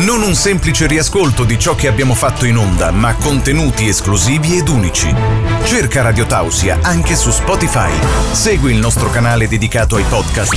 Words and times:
Non 0.00 0.22
un 0.22 0.34
semplice 0.34 0.86
riascolto 0.86 1.44
di 1.44 1.58
ciò 1.58 1.74
che 1.74 1.86
abbiamo 1.86 2.14
fatto 2.14 2.46
in 2.46 2.56
onda, 2.56 2.90
ma 2.90 3.14
contenuti 3.16 3.86
esclusivi 3.86 4.56
ed 4.56 4.68
unici. 4.68 5.14
Cerca 5.64 6.00
Radio 6.00 6.24
Tausia 6.24 6.78
anche 6.80 7.14
su 7.14 7.30
Spotify. 7.30 7.90
Segui 8.32 8.72
il 8.72 8.78
nostro 8.78 9.10
canale 9.10 9.46
dedicato 9.46 9.96
ai 9.96 10.04
podcast. 10.08 10.56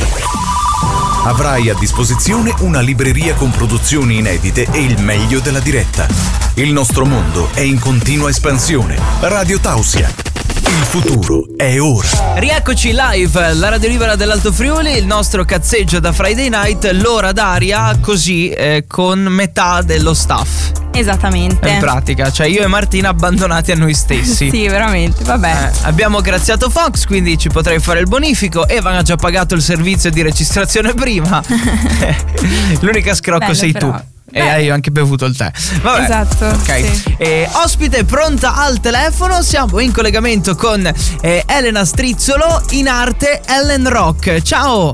Avrai 1.25 1.69
a 1.69 1.73
disposizione 1.73 2.53
una 2.59 2.79
libreria 2.79 3.33
con 3.33 3.51
produzioni 3.51 4.17
inedite 4.17 4.65
e 4.71 4.81
il 4.81 5.01
meglio 5.01 5.41
della 5.41 5.59
diretta. 5.59 6.07
Il 6.53 6.71
nostro 6.71 7.05
mondo 7.05 7.49
è 7.53 7.61
in 7.61 7.79
continua 7.79 8.29
espansione. 8.29 8.97
Radio 9.19 9.59
Tausia 9.59 10.32
il 10.65 10.83
futuro 10.85 11.45
è 11.57 11.79
ora. 11.79 12.07
Rieccoci 12.35 12.93
live, 12.95 13.53
la 13.53 13.69
radio 13.69 13.89
libera 13.89 14.15
dell'Alto 14.15 14.51
Friuli, 14.51 14.95
il 14.97 15.05
nostro 15.05 15.43
cazzeggio 15.43 15.99
da 15.99 16.11
Friday 16.11 16.49
Night, 16.49 16.89
l'ora 16.93 17.31
d'aria 17.31 17.97
così 17.99 18.49
eh, 18.49 18.85
con 18.87 19.19
metà 19.19 19.81
dello 19.81 20.13
staff. 20.13 20.71
Esattamente. 20.91 21.67
In 21.69 21.79
pratica, 21.79 22.31
cioè 22.31 22.47
io 22.47 22.63
e 22.63 22.67
Martina 22.67 23.09
abbandonati 23.09 23.71
a 23.71 23.75
noi 23.75 23.93
stessi. 23.93 24.49
sì, 24.51 24.67
veramente, 24.67 25.23
vabbè. 25.23 25.71
Eh, 25.73 25.77
abbiamo 25.83 26.21
graziato 26.21 26.69
Fox, 26.69 27.05
quindi 27.05 27.37
ci 27.37 27.49
potrei 27.49 27.79
fare 27.79 27.99
il 27.99 28.07
bonifico. 28.07 28.67
Evan 28.67 28.95
ha 28.95 29.01
già 29.01 29.15
pagato 29.15 29.55
il 29.55 29.61
servizio 29.61 30.11
di 30.11 30.21
registrazione 30.21 30.93
prima. 30.93 31.41
L'unica 32.81 33.13
scrocco 33.15 33.39
Bello, 33.39 33.53
sei 33.53 33.71
però. 33.71 33.91
tu. 33.91 34.12
E 34.35 34.41
hai 34.41 34.69
anche 34.71 34.89
bevuto 34.89 35.25
il 35.25 35.37
tè. 35.37 35.51
Vabbè. 35.81 36.01
Esatto, 36.03 36.45
Ok. 36.47 36.85
sì. 36.95 37.15
Eh, 37.19 37.47
ospite 37.63 38.03
pronta 38.03 38.55
al 38.55 38.79
telefono. 38.79 39.41
Siamo 39.43 39.79
in 39.79 39.91
collegamento 39.91 40.55
con 40.55 40.91
eh, 41.21 41.43
Elena 41.45 41.85
Strizzolo, 41.85 42.63
in 42.71 42.87
arte 42.87 43.41
Ellen 43.47 43.87
Rock. 43.87 44.41
Ciao. 44.41 44.91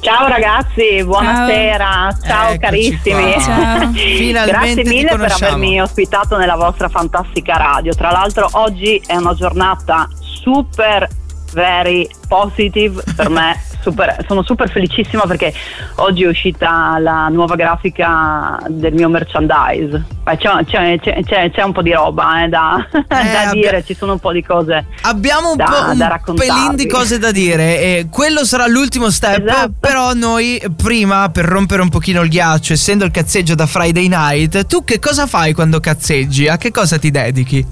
Ciao 0.00 0.26
ragazzi, 0.26 1.02
buonasera, 1.02 2.14
ciao, 2.26 2.48
Eccoci 2.50 2.58
carissimi. 2.58 3.40
Ciao. 3.40 3.90
Finalmente 3.94 4.82
Grazie 4.82 4.84
mille 4.84 5.16
per 5.16 5.32
avermi 5.32 5.80
ospitato 5.80 6.36
nella 6.36 6.56
vostra 6.56 6.88
fantastica 6.90 7.56
radio. 7.56 7.94
Tra 7.94 8.10
l'altro 8.10 8.46
oggi 8.52 9.00
è 9.06 9.16
una 9.16 9.32
giornata 9.34 10.06
super 10.20 11.08
very 11.52 12.06
positive 12.28 13.02
per 13.16 13.30
me. 13.30 13.58
Super- 13.84 14.24
sono 14.26 14.42
super 14.42 14.70
felicissima 14.70 15.24
perché 15.26 15.52
oggi 15.96 16.22
è 16.24 16.26
uscita 16.26 16.96
la 16.98 17.28
nuova 17.28 17.54
grafica 17.54 18.58
del 18.68 18.94
mio 18.94 19.10
merchandise. 19.10 20.02
C'è, 20.24 20.64
c'è- 20.64 20.98
c'è- 21.22 21.50
c'è- 21.50 21.62
un 21.62 21.72
po' 21.72 21.82
di 21.82 21.92
roba 21.92 22.44
eh, 22.44 22.48
da, 22.48 22.76
da 23.06 23.18
abbia- 23.18 23.50
dire, 23.52 23.84
ci 23.84 23.94
sono 23.94 24.12
un 24.12 24.18
po' 24.20 24.32
di 24.32 24.42
cose. 24.42 24.86
Abbiamo 25.02 25.50
un 25.50 25.56
da- 25.58 25.64
po' 25.64 25.90
un 25.90 25.98
da 25.98 26.20
pelin 26.34 26.76
di 26.76 26.86
cose 26.88 27.18
da 27.18 27.30
dire 27.30 27.78
e 27.80 28.06
quello 28.10 28.44
sarà 28.46 28.66
l'ultimo 28.66 29.10
step, 29.10 29.46
Esatto. 29.46 29.72
però 29.78 30.14
noi 30.14 30.58
prima 30.74 31.28
per 31.28 31.44
rompere 31.44 31.82
un 31.82 31.90
pochino 31.90 32.22
il 32.22 32.30
ghiaccio, 32.30 32.72
essendo 32.72 33.04
il 33.04 33.10
cazzeggio 33.10 33.54
da 33.54 33.66
Friday 33.66 34.08
Night, 34.08 34.66
tu 34.66 34.82
che 34.84 34.98
cosa 34.98 35.26
fai 35.26 35.52
quando 35.52 35.78
cazzeggi? 35.78 36.48
A 36.48 36.56
che 36.56 36.70
cosa 36.70 36.98
ti 36.98 37.10
dedichi? 37.10 37.66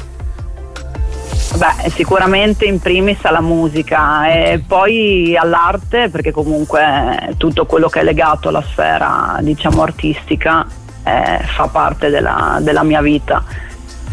Beh, 1.55 1.91
sicuramente 1.91 2.64
in 2.64 2.81
primis 2.81 3.25
alla 3.25 3.41
musica 3.41 4.27
e 4.27 4.62
poi 4.67 5.36
all'arte, 5.36 6.08
perché 6.08 6.33
comunque 6.33 7.34
tutto 7.36 7.67
quello 7.67 7.89
che 7.89 8.00
è 8.00 8.03
legato 8.03 8.48
alla 8.48 8.62
sfera, 8.62 9.36
diciamo, 9.41 9.83
artistica 9.83 10.67
eh, 11.05 11.41
fa 11.45 11.69
parte 11.69 12.08
della, 12.08 12.58
della 12.61 12.83
mia 12.83 13.00
vita. 13.00 13.45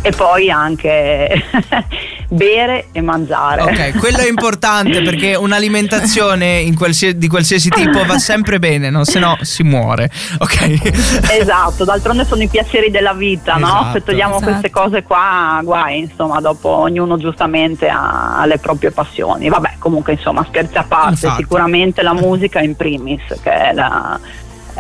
E 0.02 0.12
poi 0.12 0.50
anche 0.50 1.44
bere 2.30 2.88
e 2.94 3.02
mangiare. 3.02 3.62
Ok, 3.64 3.98
quello 3.98 4.18
è 4.20 4.28
importante 4.30 5.02
perché 5.02 5.36
un'alimentazione 5.36 6.60
in 6.60 6.76
qualsia- 6.76 7.14
di 7.14 7.28
qualsiasi 7.28 7.70
tipo 7.70 8.06
va 8.06 8.18
sempre 8.18 8.60
bene, 8.60 8.90
no? 8.90 9.04
se 9.04 9.20
no 9.20 9.38
si 9.42 9.64
muore. 9.64 10.10
Ok. 10.38 11.32
Esatto, 11.38 11.84
d'altronde 11.84 12.26
sono 12.26 12.42
i 12.44 12.48
piaceri 12.48 12.90
della 12.92 13.14
vita, 13.14 13.56
no? 13.56 13.68
Esatto. 13.68 13.92
Se 13.94 14.04
togliamo 14.04 14.36
Esatto. 14.38 14.52
queste 14.52 14.70
cose 14.70 15.04
qua, 15.04 15.60
guai, 15.64 16.00
insomma, 16.00 16.40
dopo 16.40 16.70
ognuno 16.70 17.18
giustamente 17.18 17.88
ha, 17.90 18.40
ha 18.40 18.46
le 18.46 18.58
proprie 18.58 18.92
passioni. 18.92 19.50
Vabbè, 19.50 19.74
comunque, 19.80 20.14
insomma, 20.14 20.46
scherzi 20.48 20.78
a 20.78 20.84
parte, 20.88 21.26
Infatti. 21.26 21.42
sicuramente 21.44 22.02
la 22.04 22.14
musica 22.14 22.62
in 22.62 22.76
primis, 22.76 23.22
che 23.44 23.52
è, 23.52 23.74
la- 23.74 24.18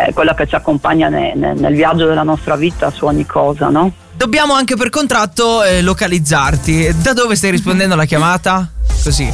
è 0.05 0.13
quella 0.13 0.33
che 0.33 0.47
ci 0.47 0.55
accompagna 0.55 1.09
ne- 1.09 1.33
ne- 1.35 1.53
nel 1.53 1.73
viaggio 1.75 2.05
della 2.07 2.23
nostra 2.23 2.55
vita 2.55 2.89
su 2.91 3.05
ogni 3.05 3.25
cosa, 3.25 3.69
no? 3.69 3.91
Dobbiamo 4.15 4.53
anche 4.53 4.75
per 4.75 4.89
contratto 4.89 5.63
eh, 5.63 5.81
localizzarti. 5.81 6.95
Da 7.01 7.13
dove 7.13 7.35
stai 7.35 7.51
rispondendo 7.51 7.93
alla 7.93 8.05
chiamata? 8.05 8.67
Così. 9.03 9.31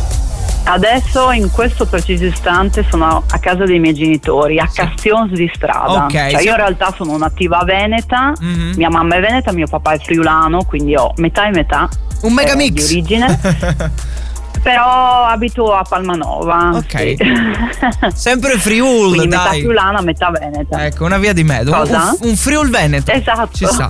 Adesso, 0.67 1.31
in 1.31 1.51
questo 1.51 1.85
preciso 1.85 2.25
istante, 2.25 2.83
sono 2.89 3.23
a 3.29 3.37
casa 3.39 3.65
dei 3.65 3.77
miei 3.79 3.93
genitori, 3.93 4.57
a 4.59 4.67
Castions 4.71 5.31
di 5.33 5.49
strada. 5.53 6.05
Ok, 6.05 6.11
Cioè, 6.11 6.37
sì. 6.39 6.45
io 6.45 6.51
in 6.51 6.55
realtà 6.57 6.91
sono 6.95 7.15
nativa 7.17 7.61
veneta, 7.63 8.33
Mhm. 8.39 8.73
mia 8.75 8.89
mamma 8.89 9.15
è 9.15 9.19
veneta, 9.21 9.51
mio 9.51 9.67
papà 9.67 9.91
è 9.93 9.99
friulano, 9.99 10.63
quindi 10.63 10.95
ho 10.95 11.13
metà 11.17 11.45
e 11.45 11.51
metà. 11.51 11.87
Un 12.21 12.33
mega 12.33 12.53
eh, 12.53 12.55
mix. 12.55 12.87
di 12.87 12.93
origine. 12.93 13.39
Però 14.65 15.25
abito 15.25 15.71
a 15.75 15.83
Palmanova. 15.87 16.71
Ok. 16.73 16.97
sì. 16.97 17.17
Sempre 18.15 18.57
Friul, 18.57 19.09
Quindi 19.09 19.27
metà 19.27 19.43
dai. 19.49 19.59
friulana, 19.59 20.01
metà 20.01 20.31
veneta. 20.31 20.85
Ecco, 20.87 21.05
una 21.05 21.19
via 21.19 21.33
di 21.33 21.43
mezzo. 21.43 21.71
Un, 21.71 21.77
Cosa? 21.77 22.15
un 22.21 22.35
Friul 22.35 22.71
Veneto. 22.71 23.11
Esatto. 23.11 23.49
Ci 23.53 23.65
sta. 23.67 23.89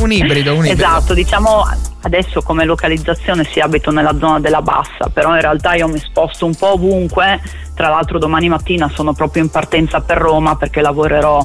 Un 0.00 0.12
ibrido, 0.12 0.52
un 0.54 0.64
ibrido. 0.66 0.72
Esatto, 0.84 1.14
diciamo 1.14 1.64
adesso 2.02 2.42
come 2.42 2.64
localizzazione 2.64 3.44
si 3.44 3.60
abito 3.60 3.90
nella 3.90 4.14
zona 4.18 4.38
della 4.40 4.60
bassa, 4.60 5.08
però 5.12 5.34
in 5.34 5.40
realtà 5.40 5.74
io 5.74 5.88
mi 5.88 5.98
sposto 5.98 6.44
un 6.46 6.54
po' 6.54 6.72
ovunque. 6.72 7.40
Tra 7.74 7.88
l'altro 7.88 8.18
domani 8.18 8.48
mattina 8.48 8.88
sono 8.94 9.14
proprio 9.14 9.42
in 9.42 9.50
partenza 9.50 10.00
per 10.00 10.18
Roma 10.18 10.54
perché 10.56 10.80
lavorerò 10.80 11.44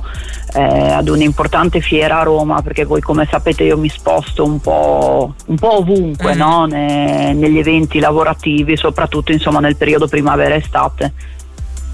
eh, 0.54 0.62
ad 0.92 1.08
un'importante 1.10 1.80
fiera 1.80 2.20
a 2.20 2.24
Roma 2.24 2.62
perché 2.62 2.84
voi 2.86 3.02
come 3.02 3.28
sapete 3.30 3.64
io 3.64 3.78
mi 3.78 3.90
sposto 3.90 4.44
un 4.46 4.60
po', 4.60 5.34
un 5.48 5.56
po' 5.56 5.78
ovunque 5.78 6.36
Mm. 6.36 6.38
no? 6.38 6.66
Ne- 6.66 7.34
negli 7.34 7.58
eventi 7.58 8.00
lavorativi, 8.00 8.78
soprattutto 8.78 9.32
insomma 9.32 9.60
nel 9.60 9.76
periodo 9.76 10.08
primavera-estate. 10.08 11.14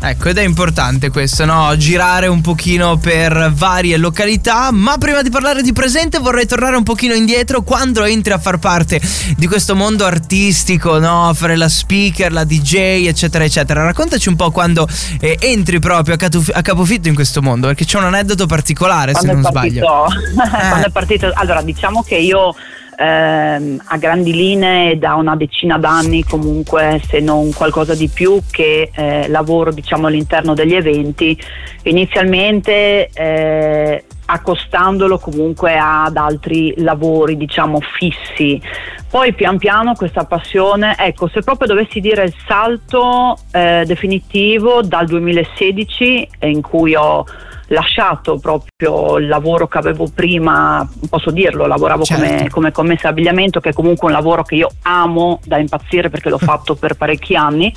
Ecco, 0.07 0.29
ed 0.29 0.37
è 0.37 0.43
importante 0.43 1.09
questo, 1.09 1.45
no? 1.45 1.75
Girare 1.77 2.27
un 2.27 2.39
pochino 2.41 2.97
per 2.97 3.51
varie 3.55 3.97
località. 3.97 4.69
Ma 4.71 4.99
prima 4.99 5.23
di 5.23 5.31
parlare 5.31 5.63
di 5.63 5.73
presente 5.73 6.19
vorrei 6.19 6.45
tornare 6.45 6.75
un 6.75 6.83
pochino 6.83 7.15
indietro 7.15 7.63
quando 7.63 8.03
entri 8.03 8.31
a 8.31 8.37
far 8.37 8.59
parte 8.59 9.01
di 9.35 9.47
questo 9.47 9.75
mondo 9.75 10.05
artistico, 10.05 10.99
no? 10.99 11.31
Fare 11.33 11.55
la 11.55 11.67
speaker, 11.67 12.31
la 12.31 12.43
DJ, 12.43 13.07
eccetera, 13.07 13.45
eccetera. 13.45 13.83
Raccontaci 13.83 14.29
un 14.29 14.35
po' 14.35 14.51
quando 14.51 14.87
eh, 15.19 15.39
entri 15.41 15.79
proprio 15.79 16.13
a, 16.13 16.17
catu- 16.17 16.51
a 16.53 16.61
capofitto 16.61 17.07
in 17.07 17.15
questo 17.15 17.41
mondo, 17.41 17.65
perché 17.65 17.85
c'è 17.85 17.97
un 17.97 18.03
aneddoto 18.03 18.45
particolare, 18.45 19.11
se 19.15 19.25
quando 19.25 19.41
non 19.41 19.45
è 19.45 19.49
sbaglio. 19.49 19.85
partito, 19.87 20.37
quando 20.69 20.85
è 20.85 20.91
partito 20.91 21.31
allora 21.33 21.63
diciamo 21.63 22.03
che 22.03 22.17
io 22.17 22.53
ehm, 22.97 23.81
a 23.85 23.97
grandi 23.97 24.31
linee 24.31 24.97
da 24.97 25.15
una 25.15 25.35
decina 25.35 25.77
d'anni 25.77 26.23
comunque 26.23 27.01
se 27.07 27.19
non 27.19 27.53
qualcosa 27.53 27.95
di 27.95 28.07
più 28.07 28.39
che 28.49 28.89
eh, 28.93 29.27
lavoro 29.27 29.71
diciamo 29.71 30.07
all'interno 30.07 30.53
degli 30.53 30.73
eventi. 30.73 31.37
Inizialmente 31.83 33.09
eh, 33.13 34.03
accostandolo 34.25 35.19
comunque 35.19 35.77
ad 35.77 36.17
altri 36.17 36.73
lavori 36.77 37.37
diciamo 37.37 37.79
fissi. 37.79 38.61
Poi 39.09 39.33
pian 39.33 39.57
piano 39.57 39.93
questa 39.93 40.25
passione, 40.25 40.95
ecco, 40.97 41.29
se 41.29 41.41
proprio 41.41 41.67
dovessi 41.67 42.01
dire 42.01 42.23
il 42.23 42.33
salto 42.45 43.37
eh, 43.51 43.83
definitivo 43.85 44.81
dal 44.81 45.05
2016 45.05 46.29
eh, 46.39 46.49
in 46.49 46.61
cui 46.61 46.95
ho 46.95 47.23
lasciato 47.67 48.37
proprio 48.37 49.17
il 49.17 49.27
lavoro 49.27 49.67
che 49.67 49.77
avevo 49.77 50.07
prima, 50.13 50.87
posso 51.09 51.31
dirlo, 51.31 51.65
lavoravo 51.65 52.03
come, 52.07 52.27
Certo. 52.27 52.49
come 52.53 52.71
commessa 52.71 53.07
abbigliamento, 53.07 53.59
che 53.59 53.69
è 53.69 53.73
comunque 53.73 54.07
un 54.07 54.13
lavoro 54.13 54.43
che 54.43 54.55
io 54.55 54.69
amo 54.83 55.39
da 55.45 55.57
impazzire 55.57 56.09
perché 56.09 56.29
l'ho 56.29 56.37
fatto 56.39 56.75
per 56.75 56.95
parecchi 56.95 57.35
anni. 57.35 57.73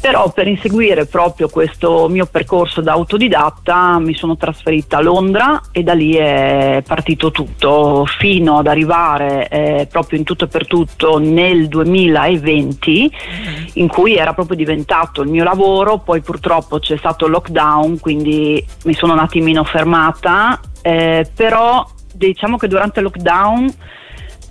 Però 0.00 0.30
per 0.30 0.46
inseguire 0.46 1.06
proprio 1.06 1.48
questo 1.48 2.08
mio 2.08 2.26
percorso 2.26 2.80
da 2.80 2.92
autodidatta 2.92 3.98
mi 3.98 4.14
sono 4.14 4.36
trasferita 4.36 4.98
a 4.98 5.00
Londra 5.00 5.60
e 5.72 5.82
da 5.82 5.92
lì 5.92 6.14
è 6.14 6.82
partito 6.86 7.32
tutto 7.32 8.06
fino 8.06 8.58
ad 8.58 8.68
arrivare 8.68 9.48
eh, 9.48 9.88
proprio 9.90 10.18
in 10.18 10.24
tutto 10.24 10.44
e 10.44 10.48
per 10.48 10.66
tutto 10.68 11.18
nel 11.18 11.66
2020 11.66 13.12
in 13.74 13.88
cui 13.88 14.16
era 14.16 14.34
proprio 14.34 14.56
diventato 14.56 15.22
il 15.22 15.28
mio 15.28 15.42
lavoro, 15.42 15.98
poi 15.98 16.20
purtroppo 16.20 16.78
c'è 16.78 16.96
stato 16.96 17.26
il 17.26 17.32
lockdown, 17.32 17.98
quindi 17.98 18.64
mi 18.84 18.94
sono 18.94 19.14
un 19.14 19.18
attimino 19.18 19.64
fermata, 19.64 20.60
eh, 20.80 21.28
però 21.34 21.84
diciamo 22.14 22.56
che 22.56 22.68
durante 22.68 23.00
il 23.00 23.04
lockdown 23.06 23.74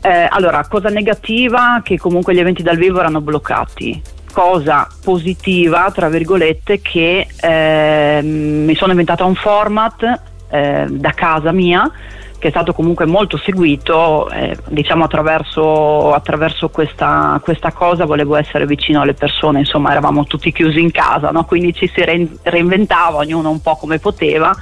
eh, 0.01 0.27
allora, 0.29 0.65
cosa 0.67 0.89
negativa 0.89 1.81
che 1.83 1.97
comunque 1.97 2.33
gli 2.33 2.39
eventi 2.39 2.63
dal 2.63 2.77
vivo 2.77 2.99
erano 2.99 3.21
bloccati. 3.21 4.15
Cosa 4.31 4.87
positiva, 5.03 5.89
tra 5.91 6.09
virgolette, 6.09 6.81
che 6.81 7.27
ehm, 7.39 8.65
mi 8.65 8.75
sono 8.75 8.91
inventata 8.91 9.25
un 9.25 9.35
format 9.35 10.21
eh, 10.49 10.85
da 10.89 11.11
casa 11.11 11.51
mia 11.51 11.91
che 12.39 12.47
è 12.47 12.51
stato 12.51 12.71
comunque 12.71 13.05
molto 13.05 13.35
seguito, 13.37 14.29
eh, 14.29 14.55
diciamo 14.67 15.05
attraverso, 15.05 16.13
attraverso 16.13 16.69
questa, 16.69 17.39
questa 17.43 17.71
cosa 17.71 18.05
volevo 18.05 18.35
essere 18.35 18.67
vicino 18.67 19.01
alle 19.01 19.15
persone, 19.15 19.59
insomma 19.59 19.89
eravamo 19.89 20.23
tutti 20.25 20.51
chiusi 20.51 20.79
in 20.79 20.91
casa, 20.91 21.31
no? 21.31 21.45
quindi 21.45 21.73
ci 21.73 21.91
si 21.91 22.03
rein- 22.03 22.37
reinventava 22.43 23.17
ognuno 23.17 23.49
un 23.49 23.59
po' 23.59 23.75
come 23.75 23.97
poteva 23.97 24.55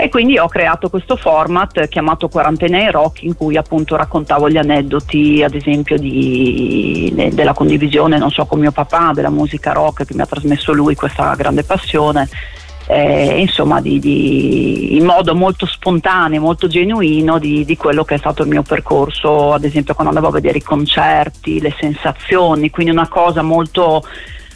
E 0.00 0.10
quindi 0.10 0.38
ho 0.38 0.46
creato 0.46 0.90
questo 0.90 1.16
format 1.16 1.88
chiamato 1.88 2.28
Quarantena 2.28 2.78
e 2.78 2.92
Rock 2.92 3.24
in 3.24 3.34
cui 3.34 3.56
appunto 3.56 3.96
raccontavo 3.96 4.48
gli 4.48 4.56
aneddoti, 4.56 5.42
ad 5.42 5.56
esempio, 5.56 5.98
di, 5.98 7.10
de, 7.12 7.34
della 7.34 7.52
condivisione, 7.52 8.16
non 8.16 8.30
so, 8.30 8.46
con 8.46 8.60
mio 8.60 8.70
papà, 8.70 9.10
della 9.12 9.28
musica 9.28 9.72
rock 9.72 10.04
che 10.04 10.14
mi 10.14 10.20
ha 10.20 10.26
trasmesso 10.26 10.72
lui 10.72 10.94
questa 10.94 11.34
grande 11.34 11.64
passione. 11.64 12.28
Eh, 12.86 13.40
insomma, 13.40 13.80
di, 13.80 13.98
di, 13.98 14.94
in 14.96 15.04
modo 15.04 15.34
molto 15.34 15.66
spontaneo, 15.66 16.40
molto 16.40 16.68
genuino 16.68 17.40
di, 17.40 17.64
di, 17.64 17.76
quello 17.76 18.04
che 18.04 18.14
è 18.14 18.18
stato 18.18 18.42
il 18.42 18.48
mio 18.48 18.62
percorso, 18.62 19.52
ad 19.52 19.64
esempio 19.64 19.94
quando 19.94 20.14
andavo 20.14 20.32
a 20.32 20.40
vedere 20.40 20.58
i 20.58 20.62
concerti, 20.62 21.60
le 21.60 21.74
sensazioni, 21.76 22.70
quindi 22.70 22.92
una 22.92 23.08
cosa 23.08 23.42
molto, 23.42 24.04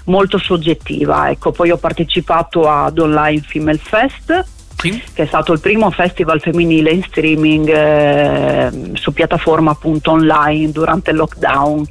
molto 0.05 0.39
soggettiva. 0.39 1.31
Ecco, 1.31 1.51
poi 1.51 1.73
ho 1.73 1.79
partecipato 1.79 2.69
ad 2.71 2.97
Online 2.97 3.41
Female 3.41 3.79
Fest 3.79 4.61
sì. 4.91 5.03
che 5.15 5.23
è 5.23 5.27
stato 5.27 5.53
il 5.53 5.61
primo 5.61 5.91
festival 5.91 6.41
femminile 6.41 6.91
in 6.91 7.03
streaming 7.03 7.69
eh, 7.69 8.71
su 8.95 9.13
piattaforma 9.13 9.71
appunto 9.71 10.11
online 10.13 10.73
durante 10.73 11.11
il 11.11 11.17
lockdown 11.17 11.87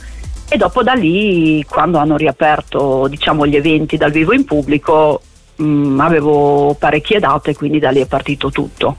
e 0.49 0.57
dopo 0.57 0.83
da 0.83 0.93
lì 0.93 1.63
quando 1.65 1.97
hanno 1.97 2.17
riaperto 2.17 3.07
diciamo 3.07 3.47
gli 3.47 3.55
eventi 3.55 3.95
dal 3.95 4.11
vivo 4.11 4.33
in 4.33 4.43
pubblico 4.43 5.21
mh, 5.55 5.63
mm, 5.63 5.99
avevo 5.99 6.75
parecchie 6.77 7.19
date 7.19 7.55
quindi 7.55 7.79
da 7.79 7.89
lì 7.89 8.01
è 8.01 8.05
partito 8.05 8.49
tutto. 8.49 8.97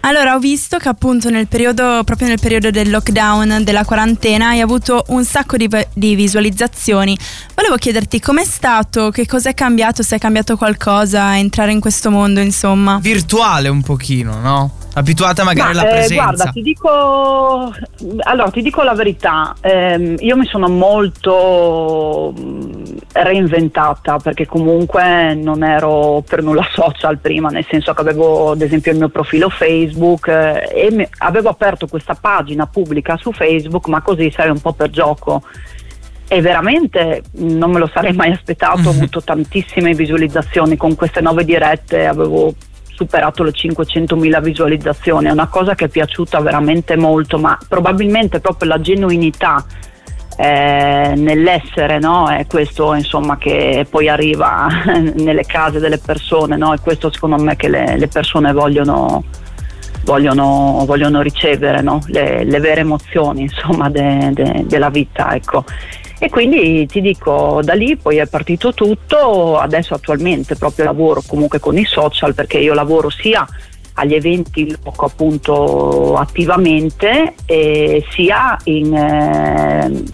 Allora, 0.00 0.34
ho 0.34 0.38
visto 0.38 0.78
che 0.78 0.88
appunto 0.88 1.28
nel 1.28 1.46
periodo, 1.46 2.02
proprio 2.04 2.28
nel 2.28 2.40
periodo 2.40 2.70
del 2.70 2.90
lockdown, 2.90 3.62
della 3.62 3.84
quarantena, 3.84 4.48
hai 4.48 4.60
avuto 4.60 5.04
un 5.08 5.24
sacco 5.24 5.56
di, 5.56 5.68
di 5.92 6.14
visualizzazioni. 6.14 7.16
Volevo 7.54 7.76
chiederti 7.76 8.18
com'è 8.18 8.44
stato, 8.44 9.10
che 9.10 9.26
cosa 9.26 9.50
è 9.50 9.54
cambiato, 9.54 10.02
se 10.02 10.16
è 10.16 10.18
cambiato 10.18 10.56
qualcosa 10.56 11.36
entrare 11.36 11.72
in 11.72 11.80
questo 11.80 12.10
mondo, 12.10 12.40
insomma. 12.40 12.98
Virtuale 13.00 13.68
un 13.68 13.82
pochino, 13.82 14.40
no? 14.40 14.79
Abituata 14.94 15.44
magari 15.44 15.74
Ma, 15.74 15.80
alla 15.80 15.90
presenza. 15.90 16.12
Eh, 16.12 16.16
guarda, 16.16 16.50
ti 16.50 16.62
dico, 16.62 17.72
allora, 18.18 18.50
ti 18.50 18.62
dico 18.62 18.82
la 18.82 18.94
verità, 18.94 19.54
eh, 19.60 20.16
io 20.18 20.36
mi 20.36 20.46
sono 20.46 20.68
molto 20.68 22.34
mm, 22.38 22.82
reinventata 23.12 24.18
perché 24.18 24.46
comunque 24.46 25.34
non 25.34 25.62
ero 25.62 26.22
per 26.26 26.42
nulla 26.42 26.66
social 26.72 27.18
prima, 27.18 27.48
nel 27.48 27.66
senso 27.68 27.92
che 27.92 28.00
avevo 28.00 28.52
ad 28.52 28.62
esempio 28.62 28.92
il 28.92 28.98
mio 28.98 29.08
profilo 29.08 29.48
Facebook 29.48 30.28
eh, 30.28 30.68
e 30.72 30.90
mi, 30.90 31.06
avevo 31.18 31.48
aperto 31.48 31.86
questa 31.86 32.14
pagina 32.14 32.66
pubblica 32.66 33.16
su 33.16 33.32
Facebook, 33.32 33.86
ma 33.88 34.00
così 34.00 34.30
sai 34.30 34.50
un 34.50 34.60
po' 34.60 34.72
per 34.72 34.90
gioco 34.90 35.42
e 36.32 36.40
veramente 36.40 37.24
non 37.38 37.72
me 37.72 37.80
lo 37.80 37.90
sarei 37.92 38.12
mai 38.12 38.30
aspettato, 38.30 38.88
ho 38.88 38.92
avuto 38.94 39.20
tantissime 39.20 39.94
visualizzazioni 39.94 40.76
con 40.76 40.94
queste 40.94 41.20
nove 41.20 41.44
dirette, 41.44 42.06
avevo 42.06 42.54
superato 43.00 43.42
le 43.42 43.52
500.000 43.52 44.42
visualizzazioni, 44.42 45.26
è 45.26 45.30
una 45.30 45.48
cosa 45.48 45.74
che 45.74 45.86
è 45.86 45.88
piaciuta 45.88 46.38
veramente 46.40 46.96
molto, 46.96 47.38
ma 47.38 47.58
probabilmente 47.66 48.40
proprio 48.40 48.68
la 48.68 48.80
genuinità 48.80 49.64
eh, 50.36 51.14
nell'essere, 51.16 51.98
no? 51.98 52.28
è 52.28 52.46
questo 52.46 52.92
insomma 52.92 53.38
che 53.38 53.86
poi 53.88 54.08
arriva 54.08 54.68
nelle 55.16 55.44
case 55.44 55.78
delle 55.78 55.98
persone, 55.98 56.56
no? 56.56 56.74
è 56.74 56.80
questo 56.80 57.10
secondo 57.10 57.42
me 57.42 57.56
che 57.56 57.68
le, 57.68 57.96
le 57.96 58.08
persone 58.08 58.52
vogliono, 58.52 59.24
vogliono, 60.04 60.82
vogliono 60.84 61.22
ricevere, 61.22 61.80
no? 61.80 62.00
le, 62.08 62.44
le, 62.44 62.60
vere 62.60 62.82
emozioni 62.82 63.42
insomma, 63.42 63.88
de, 63.88 64.30
de, 64.34 64.64
della 64.66 64.90
vita. 64.90 65.34
Ecco. 65.34 65.64
E 66.22 66.28
quindi 66.28 66.86
ti 66.86 67.00
dico, 67.00 67.60
da 67.64 67.72
lì 67.72 67.96
poi 67.96 68.18
è 68.18 68.26
partito 68.26 68.74
tutto, 68.74 69.56
adesso 69.56 69.94
attualmente 69.94 70.54
proprio 70.54 70.84
lavoro 70.84 71.22
comunque 71.26 71.58
con 71.58 71.78
i 71.78 71.84
social 71.86 72.34
perché 72.34 72.58
io 72.58 72.74
lavoro 72.74 73.08
sia 73.08 73.46
agli 73.94 74.12
eventi 74.12 74.76
loco 74.84 75.06
appunto 75.06 76.16
attivamente 76.16 77.32
eh, 77.46 78.04
sia 78.10 78.54
in 78.64 78.94
eh, 78.94 80.04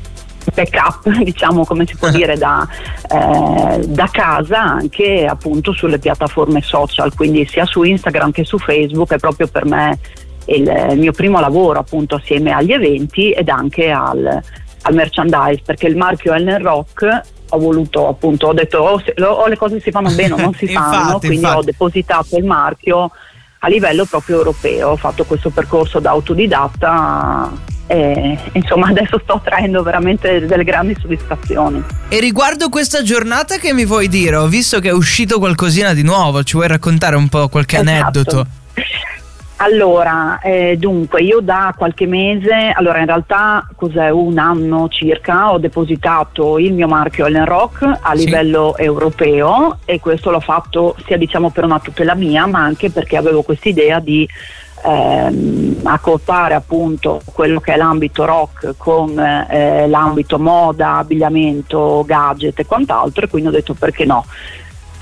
backup 0.54 1.08
diciamo 1.24 1.64
come 1.64 1.84
si 1.86 1.96
può 1.96 2.08
dire 2.14 2.36
da, 2.36 2.66
eh, 3.10 3.86
da, 3.86 4.08
casa 4.12 4.62
anche 4.62 5.26
appunto 5.26 5.72
sulle 5.72 5.98
piattaforme 5.98 6.62
social. 6.62 7.16
Quindi 7.16 7.44
sia 7.46 7.66
su 7.66 7.82
Instagram 7.82 8.30
che 8.30 8.44
su 8.44 8.58
Facebook 8.58 9.12
è 9.12 9.18
proprio 9.18 9.48
per 9.48 9.64
me 9.64 9.98
il, 10.44 10.90
il 10.92 10.98
mio 11.00 11.10
primo 11.10 11.40
lavoro 11.40 11.80
appunto 11.80 12.14
assieme 12.14 12.52
agli 12.52 12.72
eventi 12.72 13.32
ed 13.32 13.48
anche 13.48 13.90
al 13.90 14.40
al 14.86 14.94
merchandise 14.94 15.62
perché 15.64 15.86
il 15.86 15.96
marchio 15.96 16.32
Elner 16.32 16.62
Rock 16.62 17.20
ho 17.50 17.58
voluto 17.58 18.08
appunto, 18.08 18.48
ho 18.48 18.52
detto 18.52 18.78
o, 18.78 18.92
oh, 18.92 19.02
se, 19.04 19.14
o 19.22 19.46
le 19.46 19.56
cose 19.56 19.80
si 19.80 19.90
fanno 19.90 20.10
bene 20.10 20.34
o 20.34 20.36
non 20.36 20.54
si 20.58 20.66
fanno, 20.68 20.96
infatti, 20.96 21.26
quindi 21.26 21.44
infatti. 21.44 21.58
ho 21.58 21.62
depositato 21.62 22.36
il 22.36 22.44
marchio 22.44 23.10
a 23.60 23.68
livello 23.68 24.04
proprio 24.04 24.36
europeo, 24.36 24.90
ho 24.90 24.96
fatto 24.96 25.24
questo 25.24 25.50
percorso 25.50 25.98
da 25.98 26.10
autodidatta 26.10 27.52
e 27.88 28.38
insomma 28.52 28.88
adesso 28.90 29.20
sto 29.22 29.40
traendo 29.42 29.82
veramente 29.82 30.44
delle 30.46 30.64
grandi 30.64 30.96
soddisfazioni. 31.00 31.82
E 32.08 32.20
riguardo 32.20 32.68
questa 32.68 33.02
giornata 33.02 33.56
che 33.58 33.72
mi 33.72 33.84
vuoi 33.84 34.08
dire? 34.08 34.36
Ho 34.36 34.48
visto 34.48 34.78
che 34.78 34.88
è 34.88 34.92
uscito 34.92 35.38
qualcosina 35.38 35.94
di 35.94 36.02
nuovo, 36.02 36.42
ci 36.42 36.54
vuoi 36.54 36.68
raccontare 36.68 37.16
un 37.16 37.28
po' 37.28 37.48
qualche 37.48 37.76
esatto. 37.76 37.90
aneddoto? 37.90 38.46
Allora, 39.58 40.38
eh, 40.40 40.76
dunque, 40.78 41.22
io 41.22 41.40
da 41.40 41.74
qualche 41.76 42.06
mese, 42.06 42.72
allora 42.74 42.98
in 42.98 43.06
realtà 43.06 43.66
cos'è 43.74 44.10
un 44.10 44.36
anno 44.36 44.88
circa, 44.88 45.50
ho 45.50 45.58
depositato 45.58 46.58
il 46.58 46.74
mio 46.74 46.86
marchio 46.86 47.24
Ellen 47.24 47.46
Rock 47.46 47.82
a 47.82 48.14
sì. 48.14 48.24
livello 48.26 48.76
europeo 48.76 49.78
e 49.86 49.98
questo 49.98 50.30
l'ho 50.30 50.40
fatto 50.40 50.94
sia 51.06 51.16
diciamo 51.16 51.48
per 51.50 51.64
una 51.64 51.78
tutela 51.78 52.14
mia, 52.14 52.44
ma 52.46 52.60
anche 52.60 52.90
perché 52.90 53.16
avevo 53.16 53.40
quest'idea 53.40 53.98
di 53.98 54.28
ehm, 54.84 55.80
accorpare 55.84 56.52
appunto 56.52 57.22
quello 57.32 57.58
che 57.58 57.72
è 57.72 57.76
l'ambito 57.78 58.26
rock 58.26 58.74
con 58.76 59.18
eh, 59.18 59.88
l'ambito 59.88 60.38
moda, 60.38 60.96
abbigliamento, 60.96 62.04
gadget 62.06 62.58
e 62.58 62.66
quant'altro 62.66 63.24
e 63.24 63.28
quindi 63.28 63.48
ho 63.48 63.52
detto 63.52 63.72
perché 63.72 64.04
no 64.04 64.26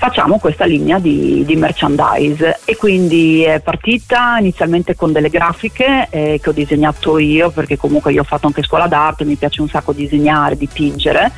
facciamo 0.05 0.37
questa 0.37 0.65
linea 0.65 0.99
di, 0.99 1.43
di, 1.47 1.55
merchandise 1.55 2.59
e 2.63 2.75
quindi 2.75 3.41
è 3.41 3.59
partita 3.59 4.37
inizialmente 4.37 4.93
con 4.93 5.11
delle 5.11 5.29
grafiche 5.29 6.07
eh, 6.11 6.39
che 6.39 6.49
ho 6.49 6.53
disegnato 6.53 7.17
io 7.17 7.49
perché 7.49 7.75
comunque 7.75 8.13
io 8.13 8.21
ho 8.21 8.23
fatto 8.23 8.45
anche 8.45 8.61
scuola 8.61 8.85
d'arte, 8.85 9.25
mi 9.25 9.35
piace 9.35 9.61
un 9.61 9.67
sacco 9.67 9.93
disegnare, 9.93 10.57
dipingere. 10.57 11.31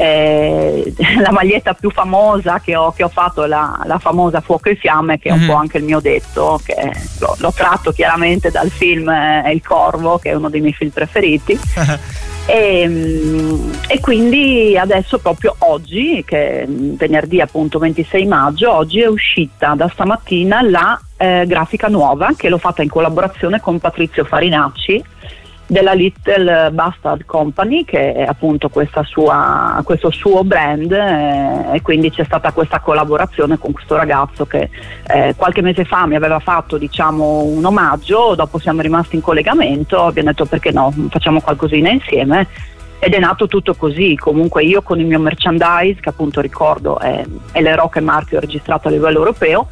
Eh, 0.00 0.94
la 1.20 1.32
maglietta 1.32 1.74
più 1.74 1.90
famosa 1.90 2.60
che 2.60 2.76
ho, 2.76 2.92
che 2.92 3.02
ho 3.02 3.08
fatto 3.08 3.42
è 3.42 3.48
la, 3.48 3.80
la, 3.84 3.98
famosa 3.98 4.40
Fuoco 4.40 4.68
e 4.68 4.76
Fiamme 4.76 5.18
che 5.18 5.28
è 5.28 5.32
un 5.32 5.38
mm-hmm. 5.38 5.48
po' 5.48 5.54
anche 5.54 5.78
il 5.78 5.82
mio 5.82 5.98
detto 5.98 6.60
che 6.64 6.92
lo, 7.18 7.34
lo 7.38 7.52
tratto 7.52 7.90
chiaramente 7.90 8.52
dal 8.52 8.70
film 8.70 9.08
eh, 9.08 9.50
Il 9.52 9.60
Corvo 9.66 10.18
che 10.18 10.30
è 10.30 10.34
uno 10.34 10.48
dei 10.50 10.60
miei 10.60 10.72
film 10.72 10.90
preferiti 10.90 11.58
E, 12.46 12.54
ehm, 12.80 13.72
e, 13.88 13.98
quindi 13.98 14.78
adesso 14.78 15.18
proprio 15.18 15.56
oggi, 15.58 16.22
che 16.24 16.62
è 16.62 16.66
venerdì 16.68 17.40
appunto 17.40 17.80
26 17.80 18.24
maggio, 18.26 18.72
oggi 18.72 19.00
è 19.00 19.08
uscita 19.08 19.74
da 19.74 19.88
stamattina 19.88 20.62
la 20.62 21.00
eh, 21.16 21.44
grafica 21.44 21.88
nuova 21.88 22.34
che 22.36 22.48
l'ho 22.48 22.58
fatta 22.58 22.82
in 22.82 22.88
collaborazione 22.88 23.60
con 23.60 23.80
Patrizio 23.80 24.24
Farinacci 24.24 25.04
della 25.68 25.92
Little 25.92 26.70
Bastard 26.72 27.26
Company 27.26 27.84
che 27.84 28.14
è 28.14 28.22
appunto 28.22 28.70
sua, 29.04 29.80
questo 29.84 30.10
suo 30.10 30.42
brand 30.42 30.90
eh, 30.90 31.74
e 31.74 31.82
quindi 31.82 32.10
c'è 32.10 32.24
stata 32.24 32.52
questa 32.52 32.80
collaborazione 32.80 33.58
con 33.58 33.72
questo 33.72 33.94
ragazzo 33.94 34.46
che 34.46 34.70
eh, 35.06 35.34
qualche 35.36 35.60
mese 35.60 35.84
fa 35.84 36.06
mi 36.06 36.16
aveva 36.16 36.38
fatto 36.38 36.78
diciamo 36.78 37.42
un 37.42 37.62
omaggio, 37.64 38.34
dopo 38.34 38.58
siamo 38.58 38.80
rimasti 38.80 39.16
in 39.16 39.20
collegamento, 39.20 40.06
abbiamo 40.06 40.30
detto 40.30 40.46
perché 40.46 40.72
no, 40.72 40.92
facciamo 41.10 41.42
qualcosina 41.42 41.90
insieme 41.90 42.46
ed 42.98 43.12
è 43.12 43.18
nato 43.18 43.46
tutto 43.46 43.74
così, 43.74 44.16
comunque 44.16 44.64
io 44.64 44.80
con 44.80 44.98
il 44.98 45.06
mio 45.06 45.20
merchandise 45.20 46.00
che 46.00 46.08
appunto 46.08 46.40
ricordo 46.40 46.98
è, 46.98 47.22
è 47.52 47.60
l'Eroche 47.60 48.00
marchio 48.00 48.40
registrato 48.40 48.88
a 48.88 48.90
livello 48.90 49.18
europeo 49.18 49.68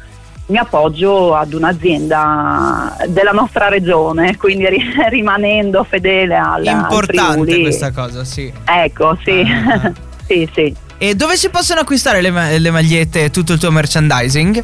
mi 0.47 0.57
appoggio 0.57 1.35
ad 1.35 1.53
un'azienda 1.53 2.95
della 3.07 3.31
nostra 3.31 3.67
regione, 3.67 4.37
quindi 4.37 4.65
rimanendo 5.09 5.83
fedele 5.83 6.35
al 6.35 6.65
Importante 6.65 7.53
al 7.53 7.61
questa 7.61 7.91
cosa, 7.91 8.23
sì. 8.23 8.51
Ecco, 8.63 9.17
sì. 9.23 9.41
Ah. 9.41 9.91
sì, 10.25 10.49
sì. 10.53 10.75
E 10.97 11.15
dove 11.15 11.35
si 11.35 11.49
possono 11.49 11.81
acquistare 11.81 12.21
le, 12.21 12.57
le 12.57 12.71
magliette 12.71 13.25
e 13.25 13.29
tutto 13.29 13.53
il 13.53 13.59
tuo 13.59 13.71
merchandising? 13.71 14.63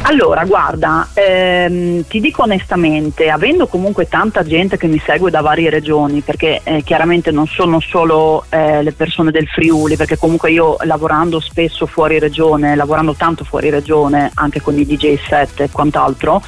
Allora, 0.00 0.44
guarda, 0.44 1.08
ehm, 1.14 2.04
ti 2.06 2.20
dico 2.20 2.42
onestamente, 2.42 3.28
avendo 3.30 3.66
comunque 3.66 4.08
tanta 4.08 4.42
gente 4.42 4.76
che 4.76 4.86
mi 4.86 5.00
segue 5.04 5.30
da 5.30 5.40
varie 5.40 5.70
regioni, 5.70 6.22
perché 6.22 6.60
eh, 6.64 6.82
chiaramente 6.82 7.30
non 7.30 7.46
sono 7.46 7.78
solo 7.78 8.44
eh, 8.48 8.82
le 8.82 8.92
persone 8.92 9.30
del 9.30 9.46
Friuli, 9.46 9.96
perché 9.96 10.16
comunque 10.16 10.50
io 10.50 10.76
lavorando 10.82 11.40
spesso 11.40 11.86
fuori 11.86 12.18
regione, 12.18 12.74
lavorando 12.74 13.14
tanto 13.14 13.44
fuori 13.44 13.70
regione, 13.70 14.30
anche 14.34 14.60
con 14.60 14.78
i 14.78 14.84
DJ 14.84 15.18
set 15.26 15.60
e 15.60 15.70
quant'altro, 15.70 16.42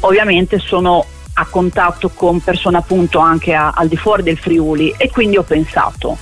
ovviamente 0.00 0.58
sono 0.58 1.04
a 1.34 1.46
contatto 1.46 2.10
con 2.10 2.40
persone 2.40 2.76
appunto 2.76 3.18
anche 3.18 3.54
a, 3.54 3.72
al 3.74 3.88
di 3.88 3.96
fuori 3.96 4.22
del 4.22 4.38
Friuli 4.38 4.94
e 4.96 5.10
quindi 5.10 5.36
ho 5.36 5.42
pensato, 5.42 6.16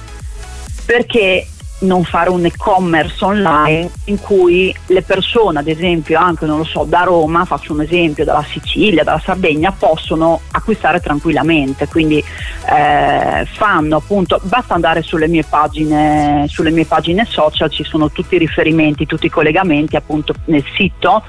perché 0.85 1.47
non 1.83 2.05
fare 2.05 2.31
un 2.31 2.45
e-commerce 2.45 3.25
online 3.25 3.91
in 4.07 4.21
cui 4.21 4.75
le 4.87 5.03
persone, 5.03 5.59
ad 5.59 5.69
esempio, 5.69 6.19
anche 6.19 6.47
non 6.47 6.59
lo 6.59 6.65
so, 6.65 6.85
da 6.85 7.03
Roma, 7.03 7.45
faccio 7.45 7.73
un 7.73 7.83
esempio, 7.83 8.25
dalla 8.25 8.45
Sicilia, 8.45 9.05
dalla 9.05 9.21
Sardegna, 9.25 9.73
possono 9.73 10.41
acquistare 10.51 11.01
tranquillamente. 11.01 11.89
Quindi 11.89 12.19
eh, 12.19 13.47
fanno 13.47 13.97
appunto, 13.97 14.41
basta 14.45 14.75
andare 14.75 15.03
sulle 15.03 15.29
mie 15.29 15.45
pagine, 15.45 16.47
sulle 16.49 16.71
mie 16.71 16.87
pagine 16.87 17.27
social, 17.29 17.71
ci 17.71 17.85
sono 17.85 18.11
tutti 18.11 18.35
i 18.35 18.39
riferimenti, 18.39 19.07
tutti 19.07 19.27
i 19.27 19.31
collegamenti 19.31 19.97
appunto 19.97 20.35
nel 20.47 20.65
sito 20.75 21.23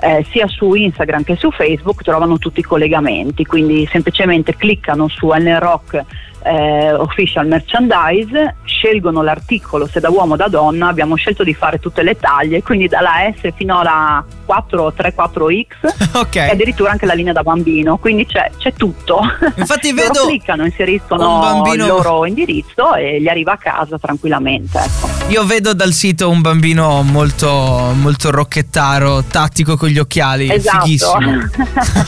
eh, 0.00 0.24
sia 0.30 0.46
su 0.46 0.74
Instagram 0.74 1.24
che 1.24 1.36
su 1.36 1.50
Facebook 1.50 2.02
trovano 2.02 2.38
tutti 2.38 2.60
i 2.60 2.64
collegamenti, 2.64 3.44
quindi 3.44 3.86
semplicemente 3.90 4.56
cliccano 4.56 5.08
su 5.08 5.28
NRock 5.30 6.04
eh, 6.44 6.92
Official 6.92 7.46
Merchandise, 7.46 8.56
scelgono 8.64 9.22
l'articolo 9.22 9.86
se 9.86 10.00
da 10.00 10.10
uomo 10.10 10.34
o 10.34 10.36
da 10.36 10.48
donna, 10.48 10.88
abbiamo 10.88 11.16
scelto 11.16 11.42
di 11.42 11.54
fare 11.54 11.78
tutte 11.78 12.02
le 12.02 12.16
taglie, 12.16 12.62
quindi 12.62 12.86
dalla 12.86 13.30
S 13.34 13.52
fino 13.54 13.78
alla 13.78 14.24
4 14.24 14.37
3 14.48 15.14
4X 15.14 15.66
okay. 16.18 16.48
e 16.48 16.52
addirittura 16.52 16.90
anche 16.90 17.06
la 17.06 17.12
linea 17.12 17.32
da 17.32 17.42
bambino, 17.42 17.98
quindi 17.98 18.26
c'è, 18.26 18.50
c'è 18.56 18.72
tutto. 18.72 19.20
Infatti 19.56 19.92
vedo 19.94 20.26
cliccano, 20.26 20.64
inseriscono 20.64 21.38
bambino... 21.38 21.84
il 21.84 21.90
loro 21.90 22.24
indirizzo 22.24 22.94
e 22.94 23.20
gli 23.20 23.28
arriva 23.28 23.52
a 23.52 23.56
casa 23.58 23.98
tranquillamente. 23.98 24.78
Ecco. 24.78 25.08
Io 25.28 25.44
vedo 25.44 25.74
dal 25.74 25.92
sito 25.92 26.30
un 26.30 26.40
bambino 26.40 27.02
molto, 27.02 27.92
molto 27.94 28.30
rocchettaro, 28.30 29.24
tattico 29.24 29.76
con 29.76 29.88
gli 29.88 29.98
occhiali, 29.98 30.50
esatto. 30.50 30.84
fighissimo. 30.84 31.48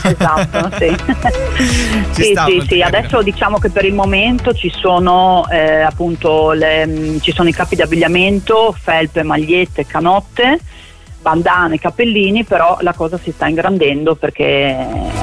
esatto, 0.09 0.71
sì. 0.77 0.95
sì, 2.11 2.33
sì, 2.45 2.63
sì. 2.67 2.81
adesso 2.81 3.21
diciamo 3.21 3.59
che 3.59 3.69
per 3.69 3.85
il 3.85 3.93
momento 3.93 4.53
ci 4.53 4.71
sono 4.75 5.47
eh, 5.49 5.81
appunto 5.81 6.51
le, 6.51 7.17
ci 7.21 7.31
sono 7.31 7.49
i 7.49 7.53
capi 7.53 7.75
di 7.75 7.81
abbigliamento, 7.81 8.75
felpe, 8.77 9.23
magliette, 9.23 9.85
canotte 9.85 10.59
bandane, 11.21 11.79
cappellini, 11.79 12.43
però 12.43 12.77
la 12.81 12.93
cosa 12.93 13.17
si 13.17 13.31
sta 13.31 13.47
ingrandendo 13.47 14.15
perché 14.15 14.75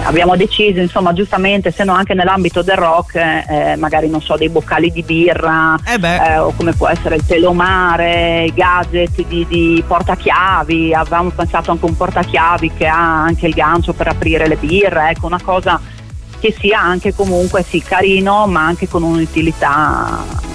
abbiamo 0.04 0.36
deciso, 0.36 0.80
insomma, 0.80 1.12
giustamente, 1.12 1.68
essendo 1.68 1.92
anche 1.92 2.14
nell'ambito 2.14 2.62
del 2.62 2.76
rock, 2.76 3.16
eh, 3.16 3.76
magari 3.76 4.08
non 4.08 4.22
so, 4.22 4.36
dei 4.36 4.48
boccali 4.48 4.90
di 4.90 5.02
birra 5.02 5.76
eh 5.84 5.98
eh, 6.00 6.38
o 6.38 6.52
come 6.56 6.72
può 6.72 6.88
essere 6.88 7.16
il 7.16 7.26
telomare, 7.26 8.44
i 8.44 8.54
gadget 8.54 9.26
di, 9.26 9.46
di 9.48 9.82
portachiavi, 9.86 10.94
avevamo 10.94 11.30
pensato 11.30 11.70
anche 11.70 11.84
un 11.84 11.96
portachiavi 11.96 12.72
che 12.76 12.86
ha 12.86 13.22
anche 13.22 13.46
il 13.46 13.54
gancio 13.54 13.92
per 13.92 14.08
aprire 14.08 14.46
le 14.46 14.56
birre, 14.56 15.10
ecco, 15.10 15.26
una 15.26 15.40
cosa 15.42 15.80
che 16.40 16.54
sia 16.56 16.80
anche 16.80 17.12
comunque 17.14 17.64
sì 17.64 17.82
carino 17.82 18.46
ma 18.46 18.64
anche 18.64 18.86
con 18.86 19.02
un'utilità 19.02 20.47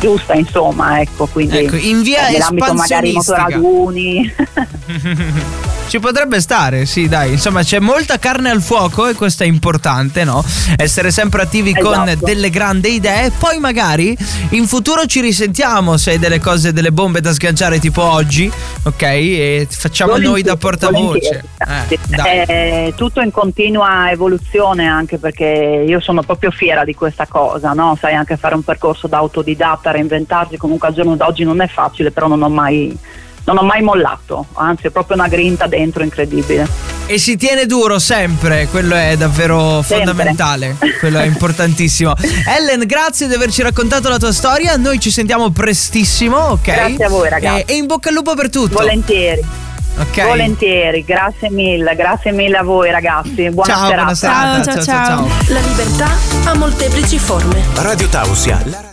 giusta, 0.00 0.34
insomma, 0.34 1.00
ecco, 1.00 1.26
quindi 1.26 1.58
ecco, 1.58 1.76
in 1.76 2.02
via 2.02 2.28
eh, 2.28 2.32
nell'ambito 2.32 2.74
magari 2.74 3.12
motoraduni. 3.12 4.34
Ci 5.94 6.00
potrebbe 6.00 6.40
stare, 6.40 6.86
sì, 6.86 7.06
dai. 7.06 7.30
Insomma, 7.30 7.62
c'è 7.62 7.78
molta 7.78 8.18
carne 8.18 8.50
al 8.50 8.60
fuoco 8.60 9.06
e 9.06 9.14
questo 9.14 9.44
è 9.44 9.46
importante, 9.46 10.24
no? 10.24 10.44
Essere 10.76 11.12
sempre 11.12 11.42
attivi 11.42 11.70
esatto. 11.70 11.88
con 11.88 12.18
delle 12.18 12.50
grandi 12.50 12.94
idee. 12.94 13.30
Poi 13.30 13.60
magari 13.60 14.18
in 14.48 14.66
futuro 14.66 15.06
ci 15.06 15.20
risentiamo 15.20 15.96
se 15.96 16.10
hai 16.10 16.18
delle 16.18 16.40
cose, 16.40 16.72
delle 16.72 16.90
bombe 16.90 17.20
da 17.20 17.32
sganciare 17.32 17.78
tipo 17.78 18.02
oggi, 18.02 18.50
ok? 18.82 19.02
E 19.02 19.68
facciamo 19.70 20.14
volentieri, 20.14 20.42
noi 20.42 20.50
da 20.50 20.56
portavoce. 20.56 21.44
Eh, 21.58 22.44
è 22.44 22.92
tutto 22.96 23.20
in 23.20 23.30
continua 23.30 24.10
evoluzione 24.10 24.88
anche 24.88 25.18
perché 25.18 25.84
io 25.86 26.00
sono 26.00 26.24
proprio 26.24 26.50
fiera 26.50 26.84
di 26.84 26.96
questa 26.96 27.28
cosa, 27.28 27.72
no? 27.72 27.96
Sai 28.00 28.14
anche 28.14 28.36
fare 28.36 28.56
un 28.56 28.64
percorso 28.64 29.06
da 29.06 29.18
autodidatta, 29.18 29.92
reinventarsi, 29.92 30.56
comunque 30.56 30.88
al 30.88 30.94
giorno 30.94 31.14
d'oggi 31.14 31.44
non 31.44 31.60
è 31.60 31.68
facile, 31.68 32.10
però 32.10 32.26
non 32.26 32.42
ho 32.42 32.48
mai 32.48 32.98
non 33.44 33.58
ho 33.58 33.62
mai 33.62 33.82
mollato, 33.82 34.46
anzi 34.54 34.86
è 34.86 34.90
proprio 34.90 35.16
una 35.16 35.28
grinta 35.28 35.66
dentro 35.66 36.02
incredibile. 36.02 36.66
E 37.06 37.18
si 37.18 37.36
tiene 37.36 37.66
duro 37.66 37.98
sempre, 37.98 38.66
quello 38.70 38.94
è 38.94 39.16
davvero 39.16 39.82
sempre. 39.82 40.06
fondamentale, 40.06 40.76
quello 40.98 41.18
è 41.18 41.26
importantissimo. 41.26 42.14
Ellen, 42.48 42.86
grazie 42.86 43.28
di 43.28 43.34
averci 43.34 43.62
raccontato 43.62 44.08
la 44.08 44.18
tua 44.18 44.32
storia, 44.32 44.76
noi 44.76 44.98
ci 44.98 45.10
sentiamo 45.10 45.50
prestissimo, 45.50 46.36
ok? 46.36 46.62
Grazie 46.62 47.04
a 47.04 47.08
voi 47.08 47.28
ragazzi. 47.28 47.64
E, 47.66 47.74
e 47.74 47.76
in 47.76 47.86
bocca 47.86 48.08
al 48.08 48.14
lupo 48.14 48.34
per 48.34 48.48
tutto. 48.48 48.78
Volentieri. 48.78 49.72
Okay. 49.96 50.26
Volentieri, 50.26 51.04
grazie 51.04 51.50
mille, 51.50 51.94
grazie 51.94 52.32
mille 52.32 52.56
a 52.56 52.62
voi 52.62 52.90
ragazzi. 52.90 53.48
Buona 53.50 53.72
ciao, 53.72 53.86
serata. 53.86 53.94
Buona 53.94 54.14
serata. 54.14 54.62
Ciao, 54.62 54.74
ciao, 54.74 54.84
ciao, 54.84 55.06
ciao. 55.06 55.28
La 55.48 55.60
libertà 55.60 56.08
ha 56.46 56.54
molteplici 56.54 57.18
forme. 57.18 57.62
Radio 57.76 58.08
Tausia. 58.08 58.92